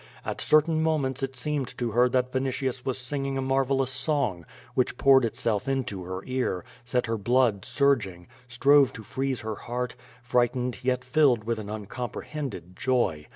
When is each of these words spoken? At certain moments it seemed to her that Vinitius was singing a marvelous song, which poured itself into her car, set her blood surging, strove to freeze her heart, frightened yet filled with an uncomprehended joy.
At 0.25 0.41
certain 0.41 0.81
moments 0.81 1.21
it 1.21 1.35
seemed 1.35 1.77
to 1.77 1.91
her 1.91 2.09
that 2.09 2.31
Vinitius 2.31 2.83
was 2.83 2.97
singing 2.97 3.37
a 3.37 3.41
marvelous 3.43 3.91
song, 3.91 4.47
which 4.73 4.97
poured 4.97 5.23
itself 5.25 5.67
into 5.67 6.03
her 6.05 6.23
car, 6.23 6.65
set 6.83 7.05
her 7.05 7.19
blood 7.19 7.63
surging, 7.65 8.25
strove 8.47 8.91
to 8.93 9.03
freeze 9.03 9.41
her 9.41 9.53
heart, 9.53 9.95
frightened 10.23 10.83
yet 10.83 11.03
filled 11.03 11.43
with 11.43 11.59
an 11.59 11.69
uncomprehended 11.69 12.75
joy. 12.75 13.27